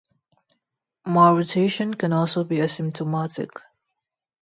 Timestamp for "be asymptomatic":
2.43-3.51